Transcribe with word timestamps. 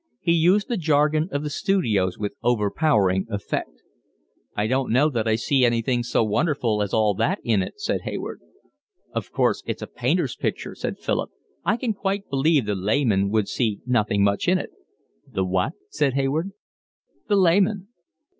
He 0.19 0.31
used 0.31 0.67
the 0.67 0.77
jargon 0.77 1.29
of 1.31 1.43
the 1.43 1.51
studios 1.51 2.17
with 2.17 2.33
overpowering 2.41 3.27
effect. 3.29 3.83
"I 4.57 4.65
don't 4.65 4.91
know 4.91 5.11
that 5.11 5.27
I 5.27 5.35
see 5.35 5.63
anything 5.63 6.01
so 6.01 6.23
wonderful 6.23 6.81
as 6.81 6.91
all 6.91 7.13
that 7.13 7.37
in 7.43 7.61
it," 7.61 7.79
said 7.79 8.01
Hayward. 8.01 8.41
"Of 9.13 9.31
course 9.31 9.61
it's 9.67 9.83
a 9.83 9.85
painter's 9.85 10.35
picture," 10.35 10.73
said 10.73 10.97
Philip. 10.97 11.29
"I 11.63 11.77
can 11.77 11.93
quite 11.93 12.27
believe 12.31 12.65
the 12.65 12.73
layman 12.73 13.29
would 13.29 13.47
see 13.47 13.81
nothing 13.85 14.23
much 14.23 14.47
in 14.47 14.57
it." 14.57 14.71
"The 15.31 15.45
what?" 15.45 15.73
said 15.91 16.15
Hayward. 16.15 16.49
"The 17.27 17.35
layman." 17.37 17.89